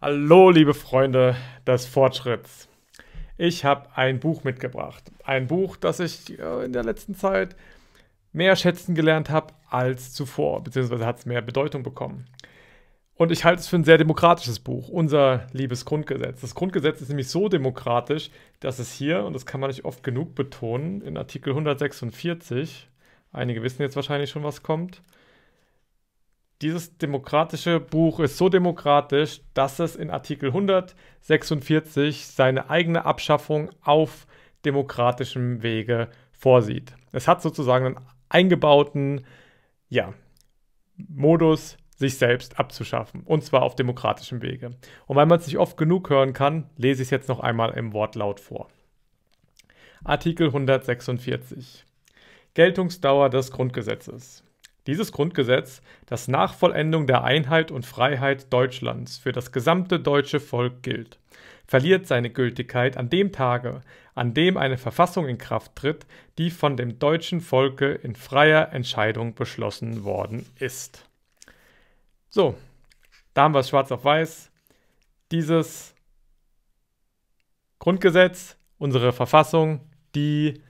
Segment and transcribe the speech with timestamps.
[0.00, 1.34] Hallo, liebe Freunde
[1.66, 2.68] des Fortschritts.
[3.36, 5.10] Ich habe ein Buch mitgebracht.
[5.24, 7.56] Ein Buch, das ich äh, in der letzten Zeit
[8.32, 12.26] mehr schätzen gelernt habe als zuvor, beziehungsweise hat es mehr Bedeutung bekommen.
[13.16, 16.42] Und ich halte es für ein sehr demokratisches Buch, unser liebes Grundgesetz.
[16.42, 18.30] Das Grundgesetz ist nämlich so demokratisch,
[18.60, 22.88] dass es hier, und das kann man nicht oft genug betonen, in Artikel 146,
[23.32, 25.02] einige wissen jetzt wahrscheinlich schon, was kommt,
[26.62, 34.26] dieses demokratische Buch ist so demokratisch, dass es in Artikel 146 seine eigene Abschaffung auf
[34.64, 36.94] demokratischem Wege vorsieht.
[37.12, 39.24] Es hat sozusagen einen eingebauten
[39.88, 40.14] ja,
[40.96, 43.22] Modus, sich selbst abzuschaffen.
[43.24, 44.70] Und zwar auf demokratischem Wege.
[45.06, 47.70] Und weil man es nicht oft genug hören kann, lese ich es jetzt noch einmal
[47.70, 48.68] im Wortlaut vor.
[50.04, 51.84] Artikel 146.
[52.54, 54.44] Geltungsdauer des Grundgesetzes.
[54.88, 60.82] Dieses Grundgesetz, das nach Vollendung der Einheit und Freiheit Deutschlands für das gesamte deutsche Volk
[60.82, 61.18] gilt,
[61.66, 63.82] verliert seine Gültigkeit an dem Tage,
[64.14, 66.06] an dem eine Verfassung in Kraft tritt,
[66.38, 71.04] die von dem deutschen Volke in freier Entscheidung beschlossen worden ist.
[72.30, 72.56] So,
[73.34, 74.50] da haben wir es schwarz auf weiß.
[75.30, 75.94] Dieses
[77.78, 79.82] Grundgesetz, unsere Verfassung,
[80.14, 80.62] die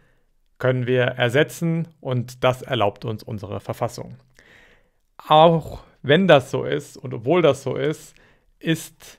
[0.59, 4.17] können wir ersetzen und das erlaubt uns unsere Verfassung.
[5.17, 8.15] Auch wenn das so ist und obwohl das so ist,
[8.59, 9.19] ist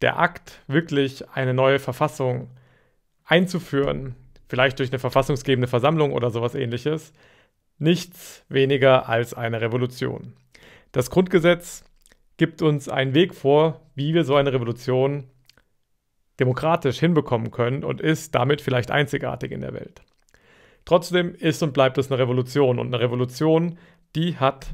[0.00, 2.50] der Akt wirklich eine neue Verfassung
[3.24, 4.14] einzuführen,
[4.48, 7.12] vielleicht durch eine verfassungsgebende Versammlung oder sowas ähnliches,
[7.78, 10.34] nichts weniger als eine Revolution.
[10.92, 11.84] Das Grundgesetz
[12.36, 15.28] gibt uns einen Weg vor, wie wir so eine Revolution
[16.40, 20.02] demokratisch hinbekommen können und ist damit vielleicht einzigartig in der Welt.
[20.88, 22.78] Trotzdem ist und bleibt es eine Revolution.
[22.78, 23.76] Und eine Revolution,
[24.16, 24.68] die hat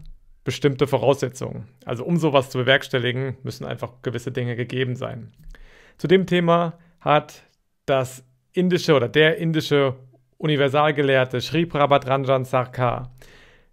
[0.44, 1.66] bestimmte Voraussetzungen.
[1.84, 5.32] Also um sowas zu bewerkstelligen, müssen einfach gewisse Dinge gegeben sein.
[5.98, 7.42] Zu dem Thema hat
[7.84, 9.96] das indische oder der indische
[10.38, 13.12] Universalgelehrte Sri Prabhadranjan Sarkar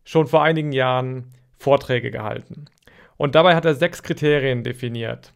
[0.03, 2.65] schon vor einigen Jahren Vorträge gehalten.
[3.17, 5.31] Und dabei hat er sechs Kriterien definiert,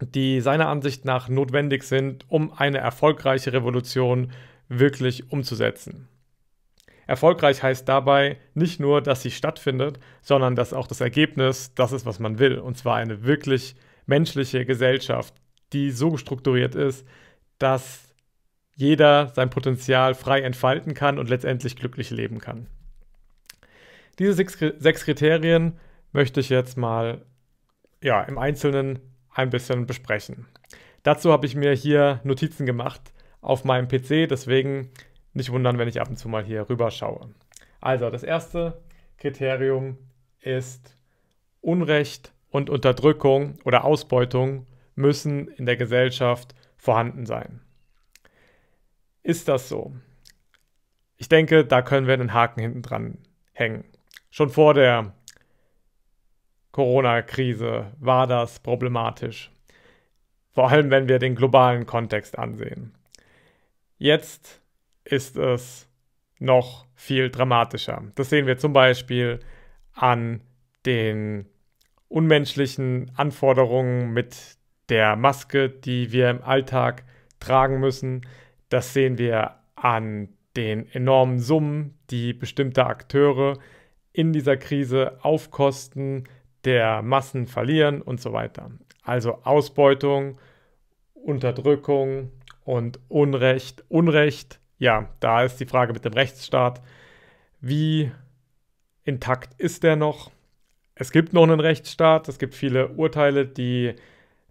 [0.00, 4.32] die seiner Ansicht nach notwendig sind, um eine erfolgreiche Revolution
[4.68, 6.08] wirklich umzusetzen.
[7.06, 12.04] Erfolgreich heißt dabei nicht nur, dass sie stattfindet, sondern dass auch das Ergebnis das ist,
[12.04, 12.58] was man will.
[12.58, 15.34] Und zwar eine wirklich menschliche Gesellschaft,
[15.72, 17.06] die so strukturiert ist,
[17.58, 18.14] dass
[18.74, 22.66] jeder sein Potenzial frei entfalten kann und letztendlich glücklich leben kann.
[24.18, 25.78] Diese sechs, Kriterien
[26.12, 27.24] möchte ich jetzt mal
[28.02, 28.98] ja, im Einzelnen
[29.32, 30.46] ein bisschen besprechen.
[31.02, 34.28] Dazu habe ich mir hier Notizen gemacht, auf meinem PC.
[34.28, 34.90] Deswegen
[35.32, 37.30] nicht wundern, wenn ich ab und zu mal hier rüber schaue.
[37.80, 38.80] Also, das erste
[39.18, 39.98] Kriterium
[40.40, 40.96] ist
[41.60, 47.60] Unrecht und Unterdrückung oder Ausbeutung müssen in der Gesellschaft vorhanden sein.
[49.22, 49.94] Ist das so?
[51.16, 53.18] Ich denke, da können wir einen Haken hinten dran
[53.52, 53.84] hängen.
[54.30, 55.14] Schon vor der
[56.72, 59.50] Corona-Krise war das problematisch.
[60.52, 62.97] Vor allem, wenn wir den globalen Kontext ansehen.
[63.98, 64.60] Jetzt
[65.04, 65.88] ist es
[66.38, 68.04] noch viel dramatischer.
[68.14, 69.40] Das sehen wir zum Beispiel
[69.92, 70.40] an
[70.86, 71.46] den
[72.08, 74.56] unmenschlichen Anforderungen mit
[74.88, 77.04] der Maske, die wir im Alltag
[77.40, 78.26] tragen müssen.
[78.68, 83.58] Das sehen wir an den enormen Summen, die bestimmte Akteure
[84.12, 86.24] in dieser Krise auf Kosten
[86.64, 88.70] der Massen verlieren und so weiter.
[89.02, 90.38] Also Ausbeutung,
[91.14, 92.32] Unterdrückung,
[92.68, 96.82] und Unrecht, Unrecht, ja, da ist die Frage mit dem Rechtsstaat.
[97.62, 98.12] Wie
[99.04, 100.30] intakt ist der noch?
[100.94, 102.28] Es gibt noch einen Rechtsstaat.
[102.28, 103.94] Es gibt viele Urteile, die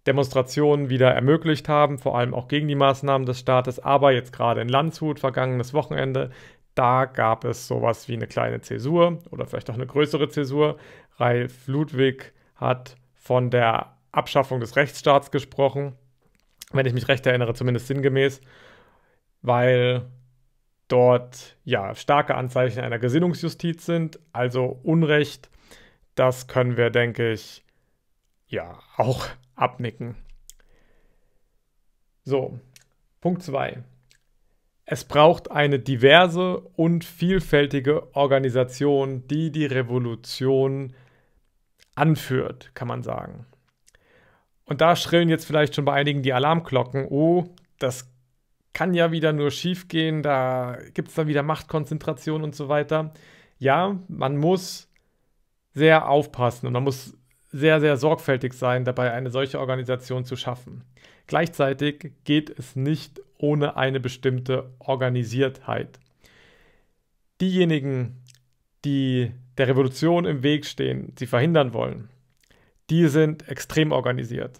[0.07, 3.77] Demonstrationen wieder ermöglicht haben, vor allem auch gegen die Maßnahmen des Staates.
[3.79, 6.31] Aber jetzt gerade in Landshut, vergangenes Wochenende,
[6.73, 10.77] da gab es sowas wie eine kleine Zäsur oder vielleicht auch eine größere Zäsur.
[11.17, 15.93] Ralf Ludwig hat von der Abschaffung des Rechtsstaats gesprochen
[16.71, 18.41] wenn ich mich recht erinnere, zumindest sinngemäß,
[19.41, 20.05] weil
[20.87, 25.49] dort ja starke Anzeichen einer Gesinnungsjustiz sind, also Unrecht,
[26.15, 27.63] das können wir, denke ich,
[28.47, 30.15] ja auch abnicken.
[32.23, 32.59] So,
[33.21, 33.83] Punkt 2.
[34.85, 40.93] Es braucht eine diverse und vielfältige Organisation, die die Revolution
[41.95, 43.45] anführt, kann man sagen.
[44.67, 47.07] Und da schrillen jetzt vielleicht schon bei einigen die Alarmglocken.
[47.09, 47.45] Oh,
[47.79, 48.11] das
[48.73, 53.11] kann ja wieder nur schief gehen, da gibt es dann wieder Machtkonzentration und so weiter.
[53.57, 54.87] Ja, man muss
[55.73, 57.17] sehr aufpassen und man muss
[57.51, 60.83] sehr, sehr sorgfältig sein, dabei eine solche Organisation zu schaffen.
[61.27, 65.99] Gleichzeitig geht es nicht ohne eine bestimmte Organisiertheit.
[67.41, 68.21] Diejenigen,
[68.85, 72.09] die der Revolution im Weg stehen, sie verhindern wollen,
[72.89, 74.59] die sind extrem organisiert.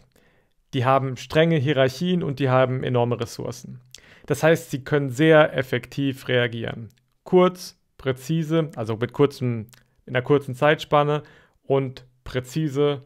[0.73, 3.79] Die haben strenge Hierarchien und die haben enorme Ressourcen.
[4.25, 6.89] Das heißt, sie können sehr effektiv reagieren.
[7.23, 9.67] Kurz, präzise, also mit kurzem,
[10.05, 11.23] in einer kurzen Zeitspanne
[11.63, 13.05] und präzise,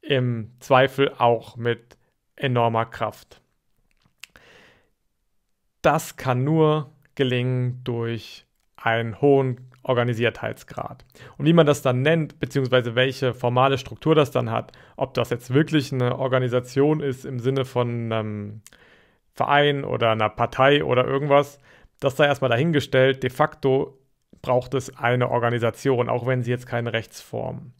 [0.00, 1.96] im Zweifel auch mit
[2.36, 3.40] enormer Kraft.
[5.80, 8.46] Das kann nur gelingen durch
[8.76, 11.04] einen hohen Organisiertheitsgrad.
[11.38, 15.30] Und wie man das dann nennt, beziehungsweise welche formale Struktur das dann hat, ob das
[15.30, 18.62] jetzt wirklich eine Organisation ist im Sinne von einem
[19.34, 21.58] Verein oder einer Partei oder irgendwas,
[22.00, 23.22] das sei erstmal dahingestellt.
[23.22, 23.98] De facto
[24.40, 27.72] braucht es eine Organisation, auch wenn sie jetzt keine Rechtsform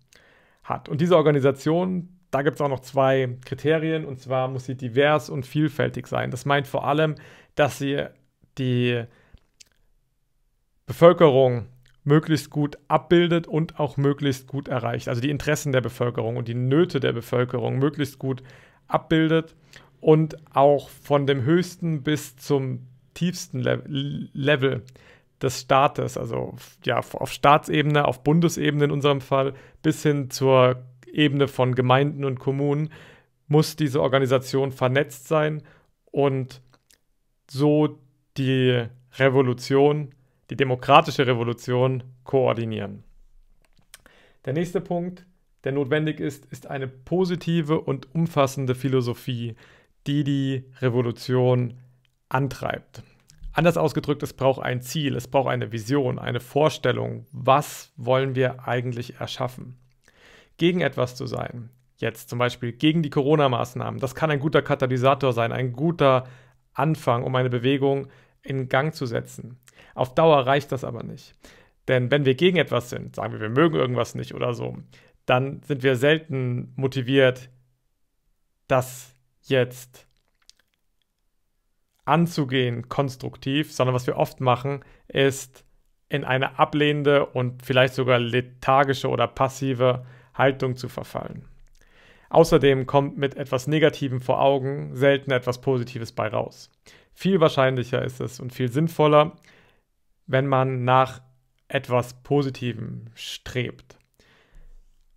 [0.63, 0.89] hat.
[0.89, 5.29] Und diese Organisation, da gibt es auch noch zwei Kriterien, und zwar muss sie divers
[5.29, 6.31] und vielfältig sein.
[6.31, 7.17] Das meint vor allem,
[7.57, 8.07] dass sie
[8.59, 9.05] die
[10.87, 11.67] Bevölkerung
[12.05, 15.09] möglichst gut abbildet und auch möglichst gut erreicht.
[15.09, 18.43] Also die Interessen der Bevölkerung und die Nöte der Bevölkerung möglichst gut
[18.89, 19.55] abbildet
[20.01, 23.83] und auch von dem höchsten bis zum tiefsten Le
[24.33, 24.83] Level
[25.41, 26.55] des Staates, also
[26.85, 32.39] ja, auf Staatsebene, auf Bundesebene in unserem Fall, bis hin zur Ebene von Gemeinden und
[32.39, 32.91] Kommunen,
[33.49, 35.63] muss diese Organisation vernetzt sein
[36.11, 36.63] und
[37.51, 37.99] so
[38.37, 38.87] die
[39.19, 40.15] Revolution
[40.53, 43.05] die demokratische Revolution koordinieren.
[44.45, 45.25] Der nächste Punkt,
[45.65, 49.57] der notwendig ist, ist eine positive und umfassende Philosophie,
[50.07, 51.79] die die Revolution
[52.29, 53.03] antreibt.
[53.55, 58.69] Anders ausgedrückt, es braucht ein Ziel, es braucht eine Vision, eine Vorstellung, was wollen wir
[58.69, 59.79] eigentlich erschaffen.
[60.59, 65.33] Gegen etwas zu sein, jetzt zum Beispiel gegen die Corona-Maßnahmen, das kann ein guter Katalysator
[65.33, 66.25] sein, ein guter
[66.75, 68.09] Anfang, um eine Bewegung
[68.43, 69.62] in Gang zu setzen.
[69.94, 71.34] Auf Dauer reicht das aber nicht.
[71.88, 74.76] Denn wenn wir gegen etwas sind, sagen wir, wir mögen irgendwas nicht oder so,
[75.26, 77.50] dann sind wir selten motiviert,
[78.69, 80.06] das jetzt
[82.05, 85.64] anzugehen, konstruktiv, sondern was wir oft machen, ist
[86.08, 91.49] in eine ablehnende und vielleicht sogar lethargische oder passive Haltung zu verfallen.
[92.29, 96.70] Außerdem kommt mit etwas Negativem vor Augen selten etwas Positives bei raus.
[97.12, 99.37] Viel wahrscheinlicher ist es und viel sinnvoller,
[100.27, 101.21] wenn man nach
[101.69, 103.99] etwas Positivem strebt.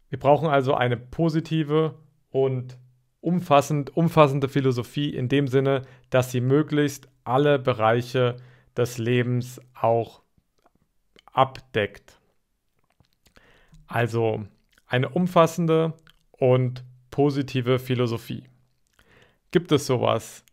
[0.09, 1.95] Wir brauchen also eine positive
[2.29, 2.77] und
[3.19, 8.37] umfassend, umfassende Philosophie in dem Sinne, dass sie möglichst alle Bereiche
[8.77, 10.21] des Lebens auch
[11.25, 12.19] abdeckt.
[13.87, 14.45] Also
[14.87, 15.93] eine umfassende
[16.31, 18.43] und positive Philosophie.
[19.51, 20.43] Gibt es sowas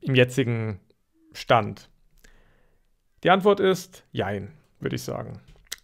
[0.00, 0.80] im jetzigen
[1.32, 1.89] Stand?
[3.22, 5.40] Die Antwort ist Jein, würde ich sagen.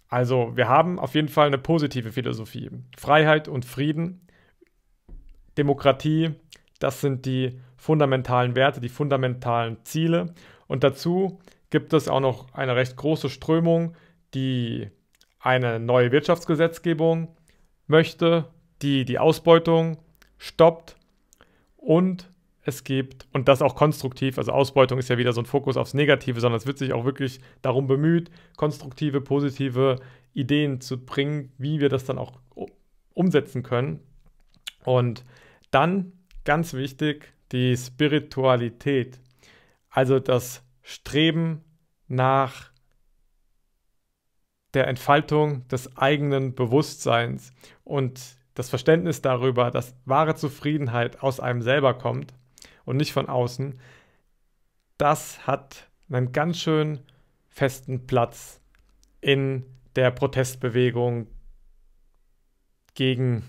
[0.09, 2.71] Also wir haben auf jeden Fall eine positive Philosophie.
[2.97, 4.27] Freiheit und Frieden,
[5.59, 6.35] Demokratie,
[6.79, 10.35] das sind die fundamentalen Werte, die fundamentalen Ziele.
[10.67, 11.41] Und dazu
[11.71, 13.95] gibt es auch noch eine recht große Strömung,
[14.35, 14.91] die
[15.41, 17.37] eine neue Wirtschaftsgesetzgebung
[17.87, 18.49] möchte,
[18.83, 19.99] die die Ausbeutung
[20.39, 20.97] stoppt
[21.77, 22.31] und
[22.67, 25.95] es gibt, und das auch konstruktiv, also Ausbeutung ist ja wieder so ein Fokus aufs
[25.95, 30.01] Negative, sondern es wird sich auch wirklich darum bemüht, konstruktive, positive
[30.35, 32.33] Ideen zu bringen, wie wir das dann auch
[33.15, 34.01] umsetzen können.
[34.85, 35.25] Und
[35.71, 36.13] dann,
[36.45, 39.21] ganz wichtig, die Spiritualität,
[39.89, 41.63] also das Streben
[42.09, 42.73] nach
[44.75, 47.53] der Entfaltung des eigenen Bewusstseins
[47.85, 48.21] und
[48.55, 52.35] das Verständnis darüber, dass wahre Zufriedenheit aus einem selber kommt
[52.87, 53.79] und nicht von außen,
[54.97, 57.01] das hat einen ganz schön
[57.49, 58.63] festen Platz
[59.21, 61.27] in der Protestbewegung
[62.95, 63.45] gegen,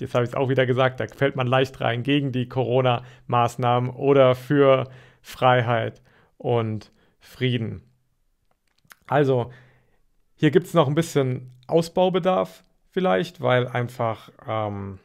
[0.00, 3.90] jetzt habe ich es auch wieder gesagt, da fällt man leicht rein, gegen die Corona-Maßnahmen
[3.90, 4.88] oder für
[5.20, 6.02] Freiheit
[6.38, 7.82] und Frieden.
[9.06, 9.52] Also,
[10.36, 14.98] hier gibt es noch ein bisschen Ausbaubedarf vielleicht, weil einfach ähm,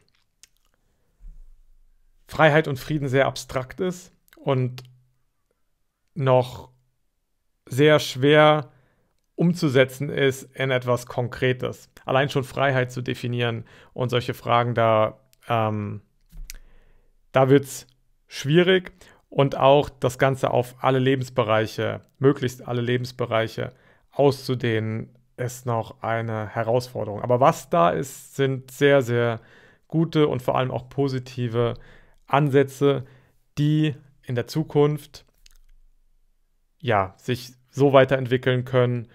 [2.32, 4.84] Freiheit und Frieden sehr abstrakt ist und
[6.14, 6.70] noch
[7.66, 8.72] sehr schwer
[9.36, 11.90] umzusetzen ist in etwas Konkretes.
[12.06, 15.20] Allein schon Freiheit zu definieren und solche Fragen, da,
[15.50, 16.04] ähm,
[17.34, 17.88] da wird es
[18.30, 18.94] schwierig
[19.28, 23.74] und auch das Ganze auf alle Lebensbereiche, möglichst alle Lebensbereiche
[24.10, 27.22] auszudehnen, ist noch eine Herausforderung.
[27.22, 29.42] Aber was da ist, sind sehr, sehr
[29.90, 31.74] gute und vor allem auch positive
[32.34, 33.06] Ansätze,
[33.58, 35.26] die in der Zukunft
[36.80, 39.08] ja, sich so weiterentwickeln können,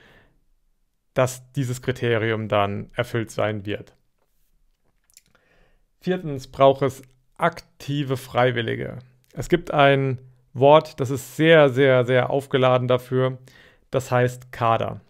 [1.14, 3.94] dass dieses Kriterium dann erfüllt sein wird.
[6.00, 7.02] Viertens braucht es
[7.36, 8.98] aktive Freiwillige.
[9.32, 10.20] Es gibt ein
[10.52, 13.38] Wort, das ist sehr, sehr, sehr aufgeladen dafür.
[13.90, 15.00] Das heißt Kader.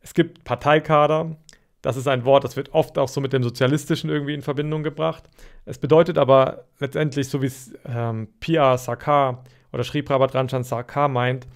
[0.00, 1.36] Es gibt Parteikader.
[1.84, 4.82] Das ist ein Wort, das wird oft auch so mit dem Sozialistischen irgendwie in Verbindung
[4.82, 5.28] gebracht.
[5.66, 11.46] Es bedeutet aber letztendlich, so wie es ähm, Pia Sakar oder Sri Prabhadranjan Sakar meint,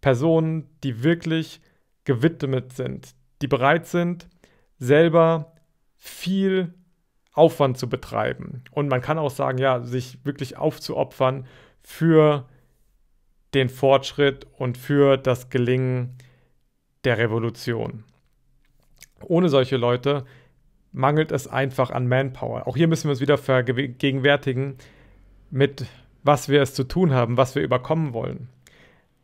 [0.00, 1.60] Personen, die wirklich
[2.02, 4.26] gewidmet sind, die bereit sind,
[4.80, 5.52] selber
[5.96, 6.74] viel
[7.32, 8.64] Aufwand zu betreiben.
[8.72, 11.46] Und man kann auch sagen, ja, sich wirklich aufzuopfern
[11.82, 12.48] für
[13.54, 16.18] den Fortschritt und für das Gelingen
[17.04, 18.02] der Revolution.
[19.22, 20.24] Ohne solche Leute
[20.92, 22.66] mangelt es einfach an Manpower.
[22.66, 24.76] Auch hier müssen wir uns wieder vergegenwärtigen,
[25.50, 25.86] mit
[26.22, 28.48] was wir es zu tun haben, was wir überkommen wollen.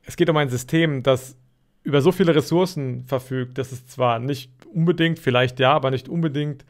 [0.02, 1.36] Es geht um ein System, das
[1.82, 6.64] über so viele Ressourcen verfügt, dass es zwar nicht unbedingt, vielleicht ja, aber nicht unbedingt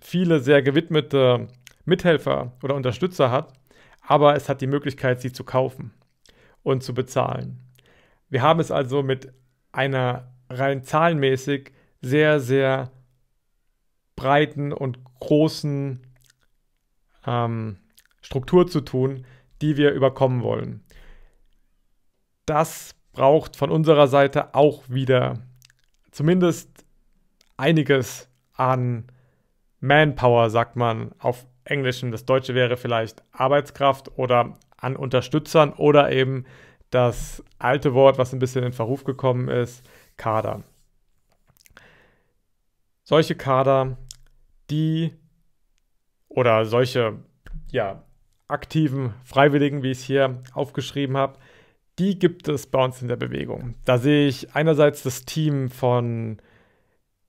[0.00, 1.48] viele sehr gewidmete
[1.84, 3.52] Mithelfer oder Unterstützer hat,
[4.00, 5.92] aber es hat die Möglichkeit, sie zu kaufen
[6.62, 7.60] und zu bezahlen.
[8.28, 9.32] Wir haben es also mit
[9.70, 12.90] einer rein zahlenmäßig sehr, sehr
[14.16, 16.00] breiten und großen
[17.26, 17.78] ähm,
[18.20, 19.24] Struktur zu tun,
[19.62, 20.84] die wir überkommen wollen.
[22.46, 25.38] Das braucht von unserer Seite auch wieder
[26.10, 26.84] zumindest
[27.56, 29.06] einiges an
[29.80, 32.10] Manpower, sagt man auf Englischen.
[32.10, 36.44] Das Deutsche wäre vielleicht Arbeitskraft oder an Unterstützern oder eben
[36.90, 39.84] das alte Wort, was ein bisschen in Verruf gekommen ist,
[40.16, 40.64] Kader.
[43.12, 43.98] Solche Kader,
[44.70, 45.12] die
[46.30, 47.18] oder solche
[47.70, 48.06] ja,
[48.48, 51.38] aktiven Freiwilligen, wie ich es hier aufgeschrieben habe,
[51.98, 53.74] die gibt es bei uns in der Bewegung.
[53.84, 56.40] Da sehe ich einerseits das Team von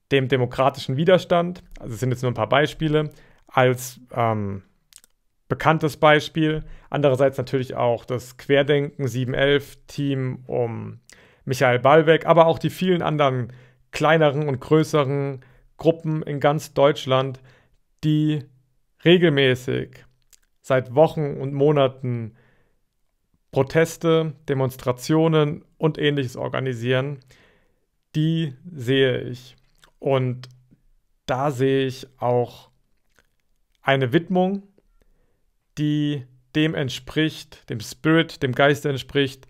[0.10, 3.10] dem demokratischen Widerstand, also es sind jetzt nur ein paar Beispiele,
[3.48, 4.63] als ähm,
[5.50, 6.63] bekanntes Beispiel.
[6.90, 11.02] Andererseits natürlich auch das Querdenken 711-Team um
[11.44, 13.52] Michael Ballweg, aber auch die vielen anderen
[13.92, 15.44] kleineren und größeren
[15.77, 17.42] Gruppen in ganz Deutschland,
[18.03, 18.44] die
[19.03, 20.06] regelmäßig
[20.62, 22.36] seit Wochen und Monaten
[23.51, 27.20] Proteste, Demonstrationen und ähnliches organisieren,
[28.15, 29.56] die sehe ich.
[30.00, 30.50] Und
[31.25, 32.72] da sehe ich auch
[33.82, 34.63] eine Widmung,
[35.77, 36.25] die
[36.56, 39.48] dem entspricht, dem Spirit, dem Geist entspricht,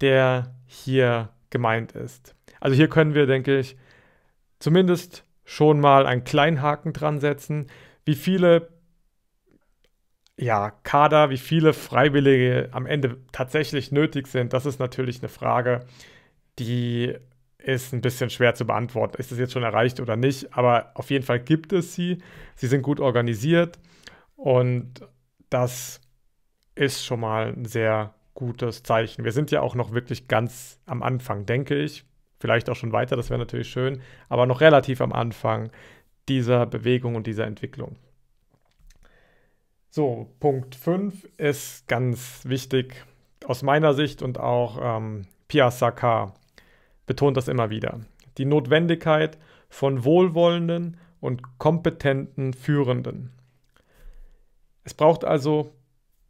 [0.00, 2.34] der hier gemeint ist.
[2.60, 3.76] Also hier können wir, denke ich,
[4.58, 7.68] zumindest schon mal einen kleinen Haken dran setzen,
[8.04, 8.68] wie viele
[10.38, 15.86] ja, Kader, wie viele Freiwillige am Ende tatsächlich nötig sind, das ist natürlich eine Frage,
[16.58, 17.14] die
[17.58, 19.16] ist ein bisschen schwer zu beantworten.
[19.18, 20.54] Ist es jetzt schon erreicht oder nicht?
[20.54, 22.18] Aber auf jeden Fall gibt es sie.
[22.54, 23.78] Sie sind gut organisiert
[24.36, 25.00] und
[25.50, 26.00] das
[26.74, 29.24] ist schon mal ein sehr gutes Zeichen.
[29.24, 32.04] Wir sind ja auch noch wirklich ganz am Anfang, denke ich.
[32.38, 35.70] Vielleicht auch schon weiter, das wäre natürlich schön, aber noch relativ am Anfang
[36.28, 37.96] dieser Bewegung und dieser Entwicklung.
[39.90, 43.06] So, Punkt 5 ist ganz wichtig
[43.46, 46.34] aus meiner Sicht und auch ähm, Pia Sakar
[47.06, 48.00] betont das immer wieder.
[48.36, 49.38] Die Notwendigkeit
[49.70, 53.32] von wohlwollenden und kompetenten Führenden.
[54.84, 55.72] Es braucht also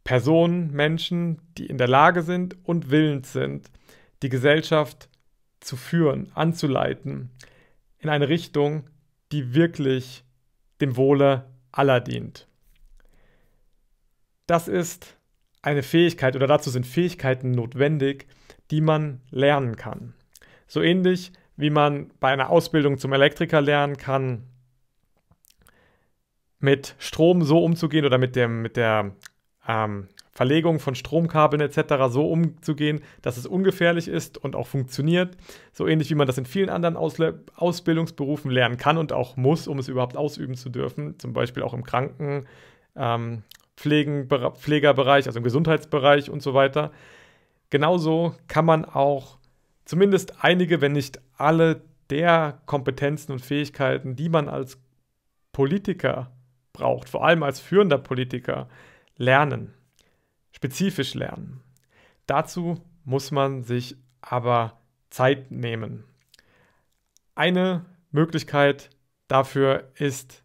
[0.03, 3.69] Personen, Menschen, die in der Lage sind und willens sind,
[4.23, 5.09] die Gesellschaft
[5.59, 7.31] zu führen, anzuleiten,
[7.99, 8.89] in eine Richtung,
[9.31, 10.23] die wirklich
[10.81, 12.47] dem Wohle aller dient.
[14.45, 15.17] Das ist
[15.61, 18.27] eine Fähigkeit oder dazu sind Fähigkeiten notwendig,
[18.71, 20.13] die man lernen kann.
[20.67, 24.43] So ähnlich wie man bei einer Ausbildung zum Elektriker lernen kann,
[26.59, 29.15] mit Strom so umzugehen oder mit, dem, mit der
[29.67, 31.95] ähm, Verlegung von Stromkabeln etc.
[32.09, 35.35] so umzugehen, dass es ungefährlich ist und auch funktioniert.
[35.73, 39.67] So ähnlich wie man das in vielen anderen Ausle Ausbildungsberufen lernen kann und auch muss,
[39.67, 41.17] um es überhaupt ausüben zu dürfen.
[41.17, 42.45] Zum Beispiel auch im Kranken,
[42.95, 43.41] ähm,
[43.77, 46.91] Pflegerbereich, also im Gesundheitsbereich und so weiter.
[47.71, 49.39] Genauso kann man auch
[49.85, 54.77] zumindest einige, wenn nicht alle der Kompetenzen und Fähigkeiten, die man als
[55.51, 56.29] Politiker
[56.73, 58.69] braucht, vor allem als führender Politiker,
[59.15, 59.73] lernen,
[60.57, 61.61] spezifisch lernen.
[62.25, 66.03] Dazu muss man sich aber Zeit nehmen.
[67.35, 68.89] Eine Möglichkeit
[69.27, 70.43] dafür ist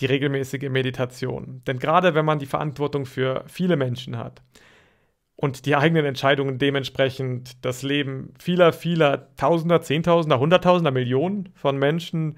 [0.00, 1.62] die regelmäßige Meditation.
[1.66, 4.42] Denn gerade wenn man die Verantwortung für viele Menschen hat
[5.36, 12.36] und die eigenen Entscheidungen dementsprechend das Leben vieler, vieler Tausender, Zehntausender, Hunderttausender, Millionen von Menschen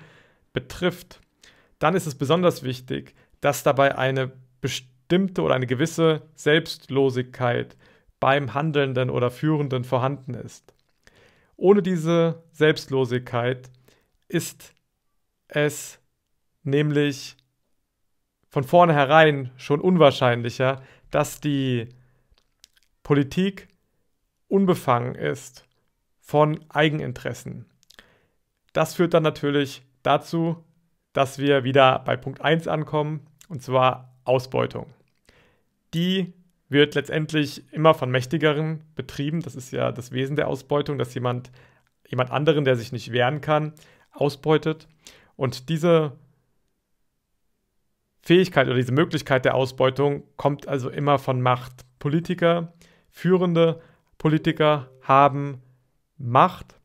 [0.52, 1.21] betrifft,
[1.80, 4.30] dann ist es besonders wichtig, dass dabei eine
[4.61, 7.76] bestimmte oder eine gewisse Selbstlosigkeit
[8.21, 10.75] beim Handelnden oder Führenden vorhanden ist.
[11.57, 13.71] Ohne diese Selbstlosigkeit
[14.28, 14.75] ist
[15.49, 16.00] es
[16.62, 17.37] nämlich
[18.49, 21.88] von vornherein schon unwahrscheinlicher, dass die
[23.02, 23.69] Politik
[24.49, 25.66] unbefangen ist
[26.21, 27.66] von Eigeninteressen.
[28.73, 30.64] Das führt dann natürlich dazu,
[31.12, 34.87] dass wir wieder bei Punkt 1 ankommen, und zwar Ausbeutung.
[35.94, 36.32] Die
[36.68, 39.42] wird letztendlich immer von Mächtigeren betrieben.
[39.42, 41.52] Das ist ja das Wesen der Ausbeutung, dass jemand,
[42.08, 43.75] jemand anderen, der sich nicht wehren kann,
[44.11, 44.88] ausbeutet.
[45.37, 46.12] Und diese
[48.22, 51.84] Fähigkeit oder diese Möglichkeit der Ausbeutung kommt also immer von Macht.
[51.99, 52.72] Politiker,
[53.11, 53.80] führende
[54.18, 55.61] Politiker haben
[56.16, 56.80] Macht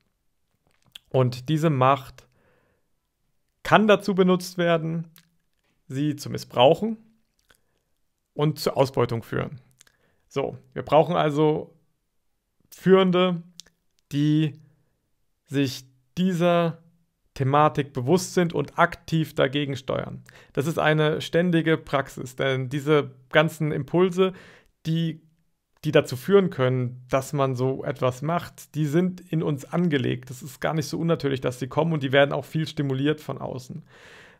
[1.09, 2.27] und diese Macht
[3.63, 5.07] kann dazu benutzt werden,
[5.87, 6.97] sie zu missbrauchen
[8.37, 9.59] und zur Ausbeutung führen.
[10.29, 11.73] So, wir brauchen also
[12.69, 13.41] Führende,
[14.11, 14.53] die
[15.47, 15.85] sich
[16.17, 16.83] dieser
[17.33, 20.23] Thematik bewusst sind und aktiv dagegen steuern.
[20.53, 24.33] Das ist eine ständige Praxis, denn diese ganzen Impulse,
[24.85, 25.21] die,
[25.83, 30.29] die dazu führen können, dass man so etwas macht, die sind in uns angelegt.
[30.29, 33.21] Das ist gar nicht so unnatürlich, dass sie kommen und die werden auch viel stimuliert
[33.21, 33.83] von außen.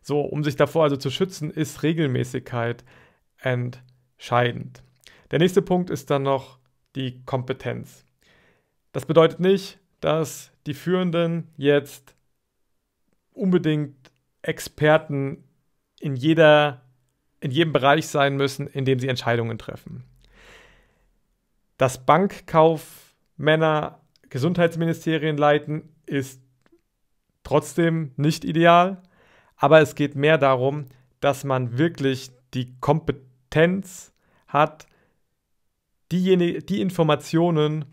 [0.02, 2.84] So, um sich davor also zu schützen, ist Regelmäßigkeit
[4.18, 4.82] entscheidend.
[5.30, 6.58] Der nächste Punkt ist dann noch
[6.96, 8.04] die Kompetenz.
[8.92, 12.14] Das bedeutet nicht, dass die Führenden jetzt
[13.32, 13.94] unbedingt
[14.42, 15.44] Experten
[16.00, 16.82] in jeder,
[17.40, 20.04] in jedem Bereich sein müssen, in dem sie Entscheidungen treffen.
[21.76, 24.00] Dass Bankkaufmänner
[24.30, 26.42] Gesundheitsministerien leiten, ist
[27.44, 29.00] trotzdem nicht ideal,
[29.56, 30.86] aber es geht mehr darum,
[31.20, 33.27] dass man wirklich die Kompetenz
[34.46, 34.86] hat,
[36.10, 37.84] die, die Informationen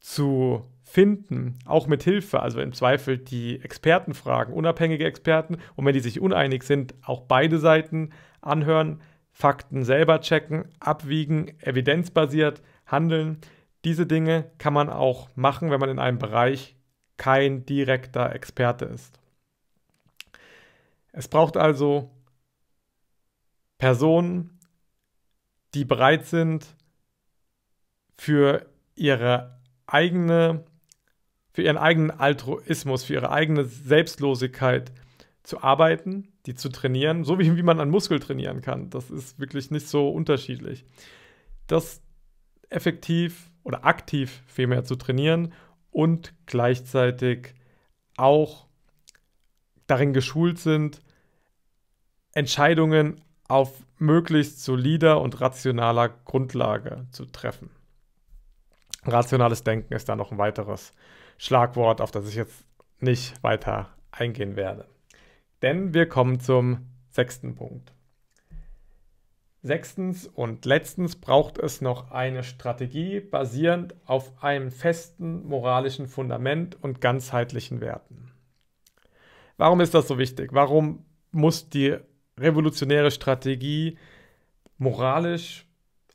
[0.00, 5.94] zu finden, auch mit Hilfe, also im Zweifel die Experten fragen, unabhängige Experten und wenn
[5.94, 13.38] die sich uneinig sind, auch beide Seiten anhören, Fakten selber checken, abwiegen, evidenzbasiert handeln.
[13.84, 16.76] Diese Dinge kann man auch machen, wenn man in einem Bereich
[17.16, 19.20] kein direkter Experte ist.
[21.12, 22.10] Es braucht also
[23.78, 24.59] Personen,
[25.74, 26.66] die bereit sind,
[28.16, 30.64] für ihre eigene
[31.52, 34.92] für ihren eigenen Altruismus, für ihre eigene Selbstlosigkeit
[35.42, 38.88] zu arbeiten, die zu trainieren, so wie, wie man an Muskel trainieren kann.
[38.90, 40.84] Das ist wirklich nicht so unterschiedlich.
[41.66, 42.02] Das
[42.68, 45.52] effektiv oder aktiv vielmehr zu trainieren
[45.90, 47.54] und gleichzeitig
[48.16, 48.66] auch
[49.86, 51.02] darin geschult sind,
[52.32, 57.70] Entscheidungen auf möglichst solider und rationaler Grundlage zu treffen.
[59.04, 60.92] Rationales Denken ist da noch ein weiteres
[61.38, 62.64] Schlagwort, auf das ich jetzt
[62.98, 64.86] nicht weiter eingehen werde.
[65.62, 67.92] Denn wir kommen zum sechsten Punkt.
[69.62, 77.02] Sechstens und letztens braucht es noch eine Strategie basierend auf einem festen moralischen Fundament und
[77.02, 78.32] ganzheitlichen Werten.
[79.58, 80.54] Warum ist das so wichtig?
[80.54, 81.98] Warum muss die
[82.40, 83.98] revolutionäre Strategie
[84.78, 85.66] moralisch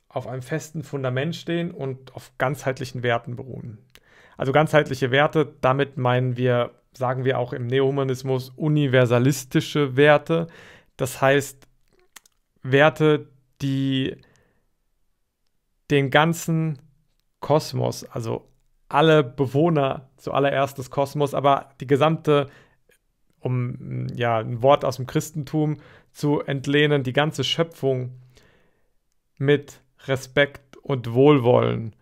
[0.08, 3.78] auf einem festen Fundament stehen und auf ganzheitlichen Werten beruhen?
[4.36, 10.48] Also ganzheitliche Werte, damit meinen wir, sagen wir auch im Neohumanismus, universalistische Werte.
[10.96, 11.66] Das heißt,
[12.62, 13.28] Werte,
[13.62, 14.16] die
[15.90, 16.78] den ganzen
[17.40, 18.48] Kosmos, also
[18.88, 22.48] alle Bewohner zuallererst des Kosmos, aber die gesamte,
[23.40, 25.78] um ja ein Wort aus dem Christentum
[26.16, 28.10] zu entlehnen, die ganze Schöpfung
[29.36, 31.94] mit Respekt und Wohlwollen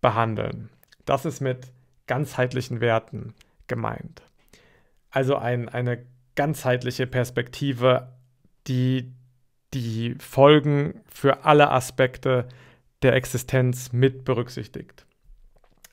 [0.00, 0.70] behandeln.
[1.04, 1.68] Das ist mit
[2.08, 3.32] ganzheitlichen Werten
[3.68, 4.22] gemeint.
[5.12, 6.04] Also ein, eine
[6.34, 8.08] ganzheitliche Perspektive,
[8.66, 9.12] die
[9.72, 12.48] die Folgen für alle Aspekte
[13.02, 15.06] der Existenz mit berücksichtigt.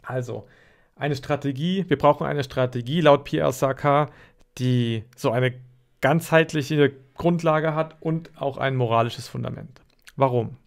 [0.02, 0.48] Also
[0.96, 4.10] eine Strategie, wir brauchen eine Strategie laut Sarkar,
[4.58, 5.54] die so eine
[6.02, 9.82] ganzheitliche Grundlage hat und auch ein moralisches Fundament.
[10.16, 10.58] Warum?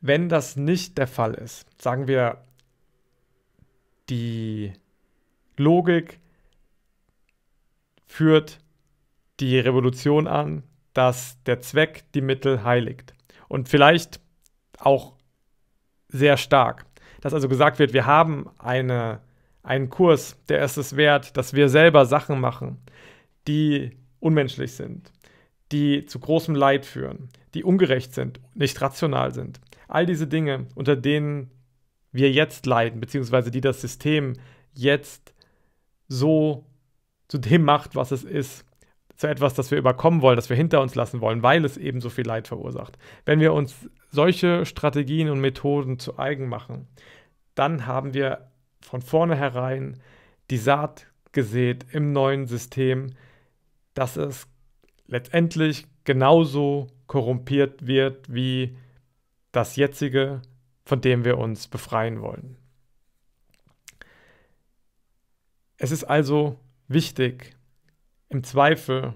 [0.00, 2.38] Wenn das nicht der Fall ist, sagen wir,
[4.08, 4.72] die
[5.56, 6.20] Logik
[8.06, 8.58] führt
[9.40, 10.62] die Revolution an,
[10.94, 13.14] dass der Zweck die Mittel heiligt.
[13.48, 14.20] Und vielleicht
[14.78, 15.14] auch
[16.08, 16.86] sehr stark.
[17.20, 19.20] Dass also gesagt wird, wir haben eine,
[19.62, 22.78] einen Kurs, der ist es wert, dass wir selber Sachen machen,
[23.46, 25.12] die unmenschlich sind,
[25.72, 29.60] die zu großem Leid führen, die ungerecht sind, nicht rational sind.
[29.88, 31.50] All diese Dinge, unter denen
[32.12, 34.34] wir jetzt leiden, beziehungsweise die das System
[34.74, 35.34] jetzt
[36.08, 36.66] so
[37.28, 38.64] zu dem macht, was es ist,
[39.16, 42.00] zu etwas, das wir überkommen wollen, das wir hinter uns lassen wollen, weil es eben
[42.00, 42.98] so viel Leid verursacht.
[43.24, 43.74] Wenn wir uns
[44.10, 46.86] solche Strategien und Methoden zu eigen machen,
[47.54, 50.00] dann haben wir von vornherein
[50.50, 53.14] die Saat gesät im neuen System,
[53.96, 54.46] dass es
[55.06, 58.76] letztendlich genauso korrumpiert wird wie
[59.52, 60.42] das jetzige,
[60.84, 62.58] von dem wir uns befreien wollen.
[65.78, 67.56] Es ist also wichtig,
[68.28, 69.14] im Zweifel,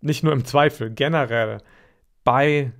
[0.00, 1.58] nicht nur im Zweifel, generell
[2.24, 2.72] bei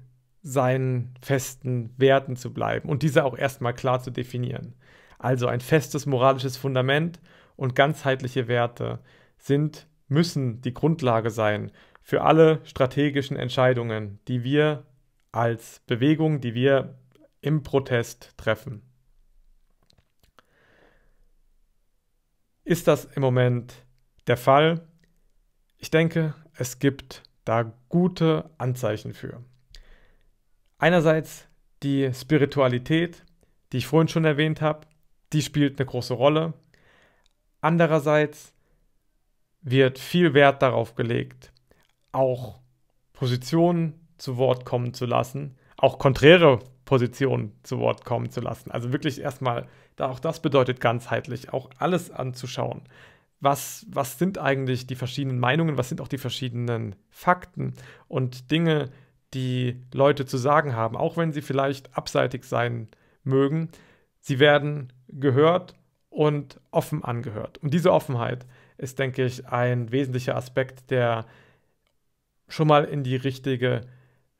[0.42, 4.74] seinen festen Werten zu bleiben und diese auch erstmal klar zu definieren.
[5.18, 7.18] Also ein festes moralisches Fundament
[7.56, 8.98] und ganzheitliche Werte
[9.38, 11.72] sind, müssen die Grundlage sein
[12.02, 14.84] für alle strategischen Entscheidungen, die wir
[15.32, 16.98] als Bewegung, die wir
[17.40, 18.82] im Protest treffen.
[22.64, 23.74] Ist das im Moment
[24.26, 24.86] der Fall?
[25.78, 29.42] Ich denke, es gibt da gute Anzeichen für.
[30.78, 31.48] Einerseits
[31.82, 33.24] die Spiritualität,
[33.72, 34.86] die ich vorhin schon erwähnt habe,
[35.32, 36.54] die spielt eine große Rolle.
[37.60, 38.52] Andererseits
[39.62, 41.52] wird viel Wert darauf gelegt,
[42.12, 42.60] auch
[43.12, 48.70] Positionen zu Wort kommen zu lassen, auch konträre Positionen zu Wort kommen zu lassen.
[48.70, 52.82] Also wirklich erstmal, da auch das bedeutet ganzheitlich, auch alles anzuschauen
[53.42, 57.74] was, was sind eigentlich die verschiedenen Meinungen, was sind auch die verschiedenen Fakten
[58.06, 58.88] und Dinge,
[59.34, 62.86] die Leute zu sagen haben, auch wenn sie vielleicht abseitig sein
[63.24, 63.70] mögen,
[64.20, 65.74] sie werden gehört
[66.08, 67.58] und offen angehört.
[67.58, 68.46] Und diese Offenheit
[68.78, 71.26] ist, denke ich, ein wesentlicher Aspekt, der
[72.48, 73.82] schon mal in die richtige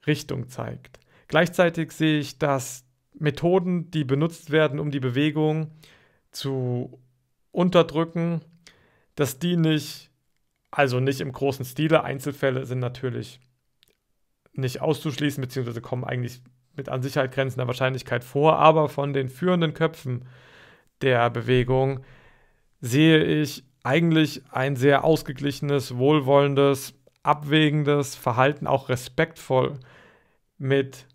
[0.06, 0.98] Richtung zeigt.
[1.28, 5.70] Gleichzeitig sehe ich, dass Methoden, die benutzt werden, um die Bewegung
[6.30, 7.00] zu
[7.50, 8.40] unterdrücken,
[9.14, 10.10] dass die nicht,
[10.70, 13.40] also nicht im großen Stile, Einzelfälle sind natürlich
[14.54, 16.42] nicht auszuschließen, beziehungsweise kommen eigentlich
[16.76, 20.26] mit an Sicherheit grenzender Wahrscheinlichkeit vor, aber von den führenden Köpfen
[21.02, 22.04] der Bewegung
[22.80, 29.78] sehe ich eigentlich ein sehr ausgeglichenes, wohlwollendes, abwägendes Verhalten, auch respektvoll
[30.58, 31.06] mit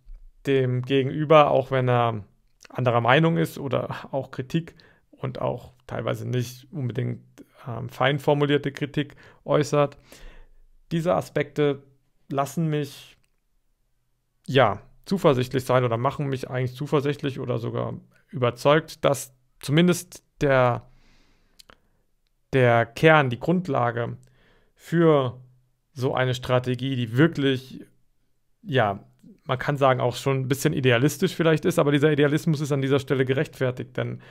[0.45, 2.23] dem Gegenüber, auch wenn er
[2.69, 4.75] anderer Meinung ist oder auch Kritik
[5.11, 7.23] und auch teilweise nicht unbedingt
[7.67, 9.97] ähm, fein formulierte Kritik äußert.
[10.91, 11.83] Diese Aspekte
[12.29, 13.17] lassen mich
[14.45, 17.93] ja zuversichtlich sein oder machen mich eigentlich zuversichtlich oder sogar
[18.29, 20.89] überzeugt, dass zumindest der,
[22.53, 24.17] der Kern, die Grundlage
[24.75, 25.39] für
[25.93, 27.85] so eine Strategie, die wirklich,
[28.63, 29.03] ja,
[29.45, 32.81] man kann sagen, auch schon ein bisschen idealistisch vielleicht ist, aber dieser Idealismus ist an
[32.81, 34.21] dieser Stelle gerechtfertigt, denn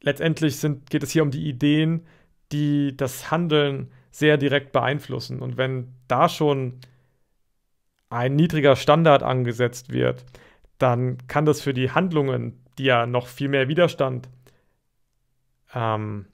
[0.00, 2.06] letztendlich sind, geht es hier um die Ideen,
[2.50, 5.40] die das Handeln sehr direkt beeinflussen.
[5.40, 6.80] Und wenn da schon
[8.10, 10.24] ein niedriger Standard angesetzt wird,
[10.78, 14.28] dann kann das für die Handlungen, die ja noch viel mehr Widerstand
[15.74, 16.26] ähm,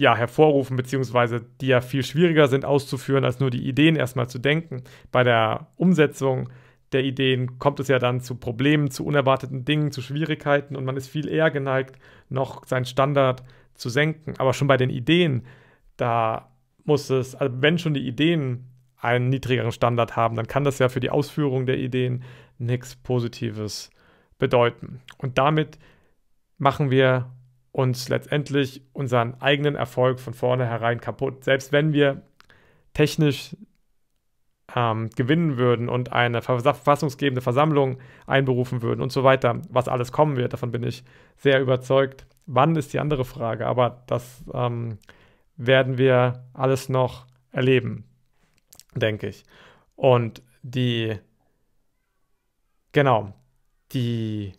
[0.00, 4.38] ja, hervorrufen, beziehungsweise die ja viel schwieriger sind auszuführen, als nur die Ideen erstmal zu
[4.38, 4.82] denken.
[5.12, 6.48] Bei der Umsetzung
[6.92, 10.96] der Ideen kommt es ja dann zu Problemen, zu unerwarteten Dingen, zu Schwierigkeiten und man
[10.96, 11.96] ist viel eher geneigt,
[12.30, 13.42] noch seinen Standard
[13.74, 14.32] zu senken.
[14.38, 15.42] Aber schon bei den Ideen,
[15.98, 16.50] da
[16.84, 20.88] muss es, also wenn schon die Ideen einen niedrigeren Standard haben, dann kann das ja
[20.88, 22.24] für die Ausführung der Ideen
[22.56, 23.90] nichts Positives
[24.38, 25.02] bedeuten.
[25.18, 25.78] Und damit
[26.56, 27.30] machen wir
[27.72, 31.44] uns letztendlich unseren eigenen Erfolg von vornherein kaputt.
[31.44, 32.22] Selbst wenn wir
[32.92, 33.56] technisch
[34.74, 40.36] ähm, gewinnen würden und eine verfassungsgebende Versammlung einberufen würden und so weiter, was alles kommen
[40.36, 41.04] wird, davon bin ich
[41.36, 42.26] sehr überzeugt.
[42.46, 44.98] Wann ist die andere Frage, aber das ähm,
[45.56, 48.04] werden wir alles noch erleben,
[48.94, 49.44] denke ich.
[49.96, 51.18] Und die,
[52.92, 53.34] genau,
[53.92, 54.52] die,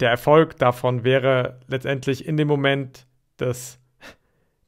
[0.00, 3.06] der Erfolg davon wäre letztendlich in dem Moment
[3.38, 3.78] des,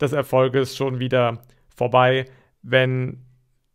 [0.01, 1.43] des Erfolges schon wieder
[1.75, 2.27] vorbei,
[2.63, 3.25] wenn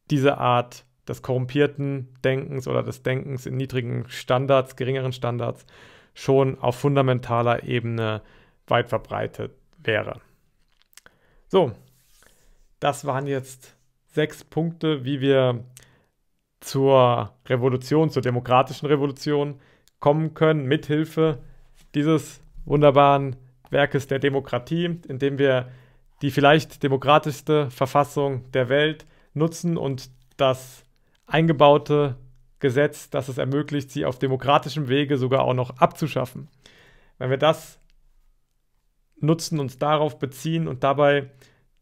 [0.10, 5.66] diese Art des korrumpierten Denkens oder des Denkens in niedrigen Standards, geringeren Standards
[6.14, 8.22] schon auf fundamentaler Ebene
[8.68, 10.20] weit verbreitet wäre.
[11.48, 11.72] So,
[12.80, 13.76] das waren jetzt
[14.08, 15.64] sechs Punkte, wie wir
[16.60, 19.60] zur Revolution, zur demokratischen Revolution
[20.00, 21.40] kommen können, mithilfe
[21.98, 23.36] dieses wunderbaren
[23.72, 25.70] Werkes der Demokratie, indem wir
[26.22, 30.84] die vielleicht demokratischste Verfassung der Welt nutzen und das
[31.26, 32.16] eingebaute
[32.60, 36.50] Gesetz, das es ermöglicht, sie auf demokratischem Wege sogar auch noch abzuschaffen.
[37.18, 37.80] Wenn wir das
[39.20, 41.32] nutzen, uns darauf beziehen und dabei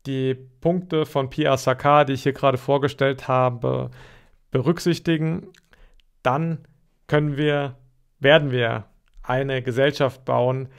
[0.06, 3.92] die Punkte von Pierre Sakar, die ich hier gerade vorgestellt habe,
[4.52, 5.48] berücksichtigen,
[6.24, 6.60] dann
[7.08, 7.76] können wir,
[8.20, 8.86] werden wir
[9.28, 10.70] eine Gesellschaft bauen,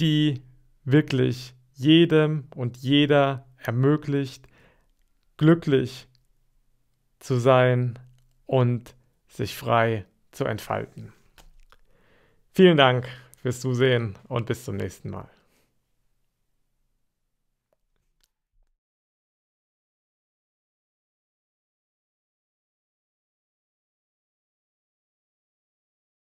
[0.00, 0.42] die
[0.84, 4.46] wirklich jedem und jeder ermöglicht,
[5.36, 6.08] glücklich
[7.18, 7.98] zu sein
[8.46, 8.94] und
[9.28, 11.12] sich frei zu entfalten.
[12.52, 13.08] Vielen Dank
[13.40, 15.28] fürs Zusehen und bis zum nächsten Mal.